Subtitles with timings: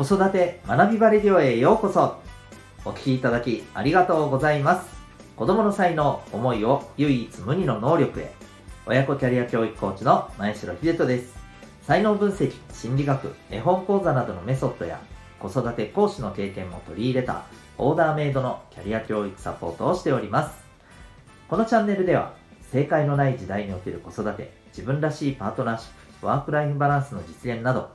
[0.00, 2.16] 子育て学びバレディオへようこそ。
[2.86, 4.88] お聞きいただきありがとうございます。
[5.36, 8.32] 子供の才能思いを唯一無二の能力へ。
[8.86, 11.34] 親子キャリア教育コーチの前城秀人です。
[11.82, 14.98] 才能分析心理学絵本講座などのメソッドや
[15.38, 17.42] 子育て講師の経験も取り入れた
[17.76, 20.56] オーダーメイドのキャリア教育サポートをしております。
[21.46, 22.32] このチャンネルでは
[22.72, 27.90] 正解のない時代における子育て自分らしいパートナーシップワークライフバランスの実現など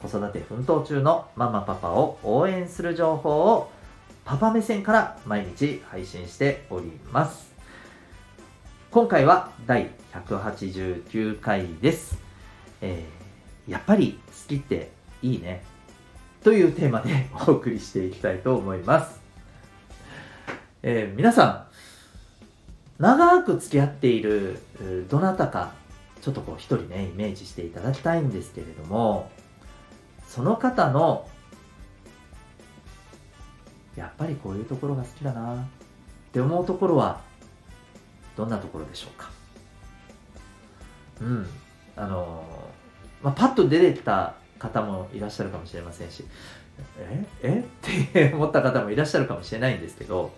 [0.00, 3.70] 子育て奮闘中のママパパを応援する情報を
[4.24, 7.48] パパ目線から毎日配信しております。
[8.90, 12.16] 今回は第189回です。
[12.80, 14.90] えー、やっぱり好きって
[15.20, 15.64] いいね。
[16.44, 19.20] というテーマでお送りしていきたいと思います。
[20.82, 21.66] えー、皆さ
[22.98, 24.60] ん、長く付き合っている
[25.08, 25.72] どなたか、
[26.20, 29.30] ちょっとこう一人ね、イメージしていただきたいんですけれども、
[30.28, 31.26] その方の
[33.96, 35.58] やっぱりこういうところが好きだなっ
[36.32, 37.20] て思うところは
[38.36, 39.30] どんなところでしょうか？
[41.20, 41.46] うん
[41.96, 42.44] あの
[43.22, 46.24] まあ、パッと出てた方もいらっしゃるかもしれませんし
[47.00, 47.64] ええ？
[48.08, 50.30] って思った方もいらっしゃるかもしれないんですけど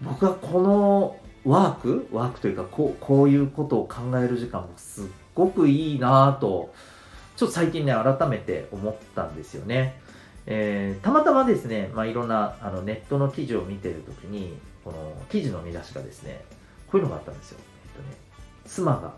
[0.00, 6.72] 僕はこのワークワークというかこうこういうことを考える時間もすっごくいいなと
[7.36, 9.98] ちょっと最近ね、改めて思ったんですよね。
[10.46, 16.44] えー、たまたまですね、まあ、いろんなあのネットの記事を見てるときに、この記事の見出しがですね、
[16.90, 17.58] こういうのがあったんですよ。
[17.96, 18.16] えっとね、
[18.66, 19.14] 妻が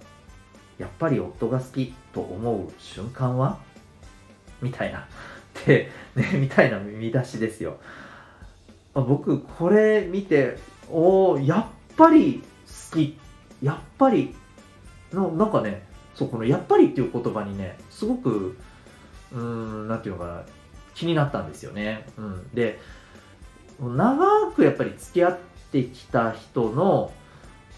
[0.78, 3.58] やっぱり夫が好きと思う瞬間は？
[4.62, 5.06] みたいな。
[5.66, 7.78] で、ね、みたいな見出しですよ。
[8.94, 10.58] 僕、これ見て、
[10.90, 12.42] おおやっぱり
[12.90, 13.18] 好き。
[13.62, 14.34] やっぱり、
[15.12, 15.85] のなんかね、
[16.16, 18.56] そうこの「やっぱり」っていう言葉にねすごく
[19.32, 20.42] うんなんていうのかな
[20.94, 22.80] 気になったんですよね、うん、で
[23.80, 25.38] 長くやっぱり付き合っ
[25.70, 27.12] てきた人の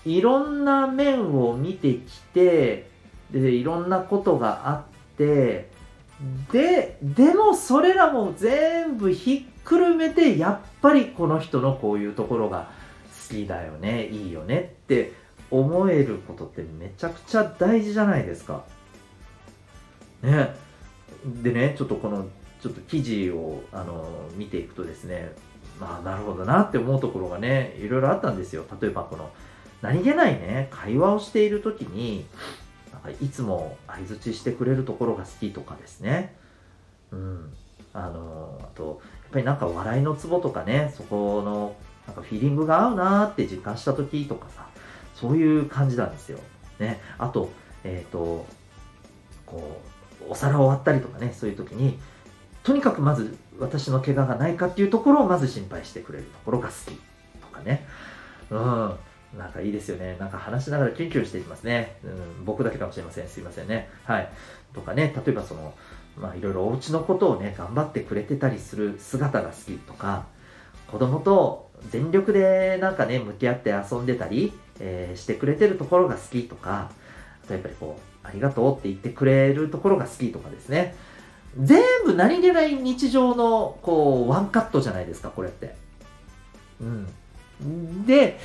[0.07, 2.89] いろんな面を見てきて
[3.33, 4.83] でいろんなことがあっ
[5.17, 5.69] て
[6.53, 12.71] ででもそれらも全部ひっくるめてやっぱりこの人のこういうところが
[13.29, 15.13] 好きだよねいいよねって
[15.51, 18.65] 思えることってめちゃくちゃ大事じゃないですか。
[20.23, 20.55] ね。
[21.43, 22.27] でね、ちょっとこの、
[22.61, 25.33] ちょっと記事を、あの、見ていくとですね、
[25.81, 28.65] まあ、なるほどなって思うところがね、いろいろあったんですよ。
[28.81, 29.31] 例えばこの、
[29.81, 32.27] 何気ないね、会話をしている時に、
[32.93, 36.35] なんかいつも相づちしてくれるところが好きとかですね。
[37.13, 37.53] うん。
[37.93, 41.77] あの、あと、やっぱりなんか笑いのツボとかね、そこの、
[42.07, 44.67] なんかフィーリングが合うなーって実感した時とかさ、
[45.21, 46.39] そういう感じなんですよ。
[46.79, 47.01] ね。
[47.19, 47.51] あと、
[47.85, 48.47] えっ、ー、と、
[49.47, 49.81] こ
[50.29, 51.99] う、お皿を割ったりとかね、そういう時に、
[52.63, 56.97] とにかくまず私の怪我がないかっていうところをまず心配してくれるところが好き
[57.41, 57.87] とかね。
[58.51, 58.97] うん。
[59.37, 60.17] なんかいいですよね。
[60.19, 61.97] なんか話しながらキュンキュンしていきますね。
[62.05, 63.29] うん、僕だけかもしれません。
[63.29, 63.91] すいませんね。
[64.05, 64.29] はい。
[64.73, 65.75] とかね、例えばその、
[66.17, 70.27] まあいろいろお家のことをね、頑張ってくれてたりする姿が好きとか、
[70.91, 76.91] 子供と全力でなんかね、向き合って遊んでたり、えー、してくれてるところが好きとか、
[77.45, 80.95] あとやっぱりこう、ありがとうって言ってくれるところが好きとかですね。
[81.59, 85.75] 全部何気ない日常の、こう、ワンカットじゃないですか、これって。
[86.81, 86.85] う
[87.65, 88.07] ん。
[88.07, 88.39] で、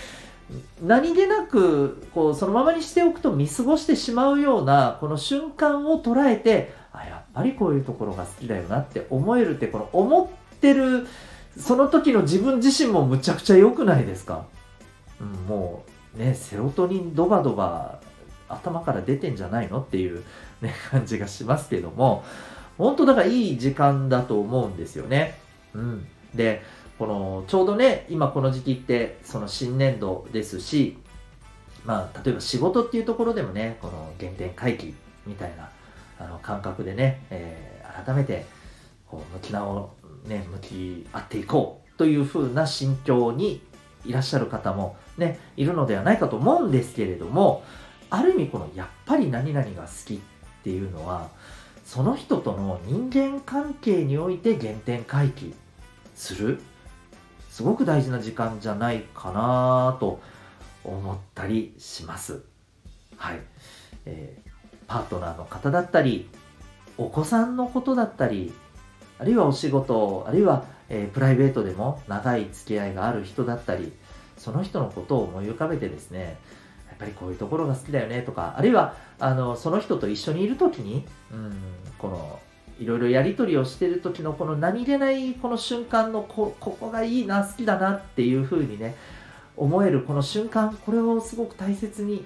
[0.81, 11.07] 何気なく、こう、そのままにしておくと見過ごしてしまうような、この瞬間を捉えて、あ、やっぱりこういうところが好きだよなって思えるって、この思ってる、
[11.57, 14.45] その時の自分自身もむちゃくちゃ良くないですか、
[15.19, 17.99] うん、もう、ね、セロトニンドバドバ
[18.47, 20.23] 頭から出てんじゃないのっていう、
[20.61, 22.23] ね、感じがしますけども、
[22.77, 25.39] 本当だからいい時間だと思うんですよね。
[25.73, 26.07] うん。
[26.33, 26.61] で、
[26.97, 30.97] この、ちょうどね、今この時期ってその新年度ですし、
[31.85, 34.93] まあ、例えば仕事っていうところでもね、この原点回帰
[35.25, 35.69] みたいな
[36.19, 38.45] あの感覚でね、えー、改めて、
[39.07, 39.91] こう、向き直、
[40.25, 43.61] ね、向き合っていこうという風な心境に
[44.05, 47.63] いらっしゃる方もね、いるのではないかと思うんですけれども、
[48.09, 50.19] ある意味このやっぱり何々が好きっ
[50.63, 51.29] ていうのは、
[51.85, 55.53] その人との人間関係において原点回帰
[56.15, 56.61] する、
[57.49, 60.19] すごく大事な時間じゃないかなと
[60.83, 62.43] 思ったりします。
[63.17, 63.39] はい。
[64.05, 64.51] えー、
[64.87, 66.29] パートナーの方だったり、
[66.97, 68.53] お子さんのことだったり、
[69.19, 73.91] あるいはお仕事、あるいは、えー、プライベートでも長い付き合いがある人だったり、
[74.37, 76.37] その人のことを思い浮かべてですね、
[76.89, 81.55] やっぱりこういうところが好きだよねとか、あるいは、あの、その人と一緒にいるときに、うん、
[81.97, 82.39] この、
[82.79, 88.95] いろいろやり取りをしてる時のこの何気ないこの瞬間のこここがいいな好きだなっていう風にね
[89.55, 92.25] 思えるこの瞬間これをすごく大切に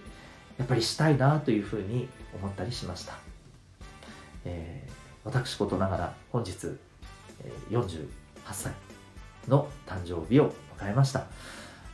[0.57, 2.07] やっぱりしたいなという風に
[2.41, 3.13] 思ったりしました、
[4.45, 4.91] えー、
[5.25, 6.51] 私事ながら本日、
[7.43, 8.07] えー、48
[8.53, 8.73] 歳
[9.47, 11.25] の誕生日を迎えました、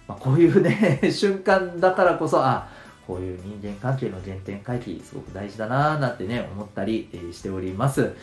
[0.08, 2.68] まあ、こういうね 瞬間だからこそあ
[3.08, 8.14] こういう人間関係の原点回帰すごく大事だなーなんてね思ったり、しております。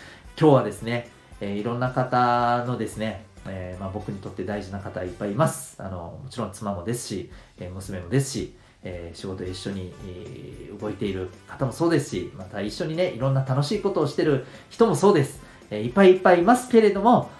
[0.41, 1.11] 今日はですね、
[1.41, 5.77] え、いろんな方のですね、えー、まあ、僕にとって大事な方いっぱいいます。
[5.83, 15.41] あのもちろん妻もですし、え娘もですし、え仕事一緒に、え動いている方もそうですしまた一緒にねいろんな楽しいことをしてる人もそうです、
[15.71, 17.31] えいっぱいいっぱいいますけれども、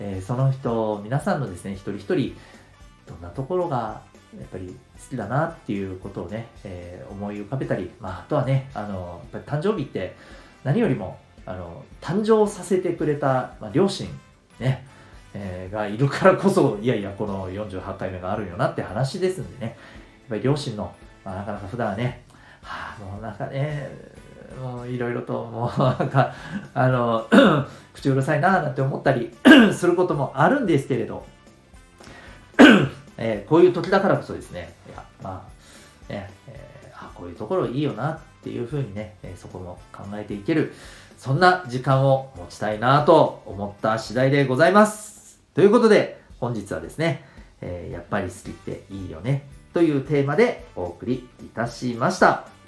[0.00, 2.34] えその人皆さんのですね一人一人
[3.06, 4.02] どんなところが
[4.38, 4.74] やっぱり好
[5.10, 10.14] きだなっていうことをね、えー、思い浮かべたり、まあ、あとはね、あの、やっぱり誕生日って
[10.62, 14.08] 何よりも、あの、誕生させてくれた、まあ、両親、
[14.60, 14.86] ね、
[15.34, 19.76] えー、がいるからこそ、いやいや、この48回目があるよなって話ですんでね、やっ
[20.28, 20.94] ぱり両親の、
[21.24, 22.22] まあ、なかなか普段はね、
[22.62, 23.90] はあ、もうなんかね、
[24.58, 26.32] もういろいろと、もう なんか、
[26.74, 27.28] あの、
[27.94, 29.34] 口うるさいななんて思ったり
[29.72, 31.24] することもあるんですけれど、
[33.16, 35.46] えー、こういう時だからこそですね、いや、ま
[36.08, 40.72] あ、ね、えー、あ、こういうところいいよなっていうふうにね、え、そこも考えていける、
[41.18, 45.40] そんな時間を持ちたいなと思った次第でございます。
[45.54, 47.24] ということで、本日はですね、
[47.60, 52.59] えー、やっぱり好きっていいよね、というテーマでお送りいたしました。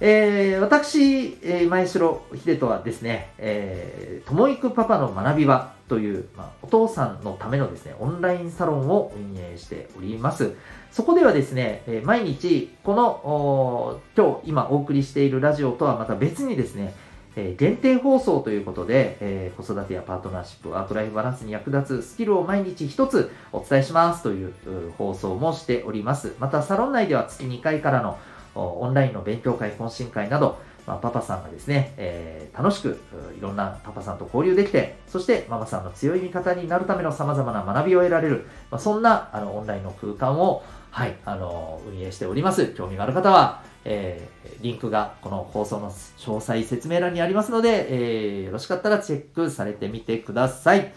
[0.00, 10.54] えー、私、えー、前城秀人はですね、えー、ともいくパパの学び場という、まあ、お父さんのためのですね、オンラインサロンを運営しております。
[10.90, 16.94] そこではですね、え毎日、この、今日今お送りしているラジオとはまた別にですね、
[17.36, 24.52] え限定放送ということで、え子育てやパートナーシップ、ワークライフバランスに役立つスキルを毎日一つお伝えしますという
[24.98, 26.34] 放送もしております。
[26.38, 28.18] また、サロン内では月2回からの
[28.54, 33.00] オンラインの勉強会、懇親会など、まあ、パパさんがですね、えー、楽しく
[33.38, 42.66] いろんなパパさんと交流できて、そしてママさんの強い味方になるための様々な学びを得られる、まあ、そんなあのオンラインの空間を、はい、あの運営しております。
[42.68, 50.92] 興味がある方は、えー、リンクがこの放送の詳細説明欄にありますので、えー、よろしかったらチェックされてみてください。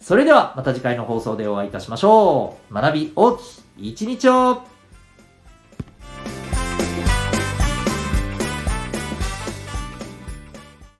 [0.00, 2.74] それではまた次回の放送でお会いいたしましょう。
[2.74, 3.40] 学び大き
[3.78, 4.62] い一日を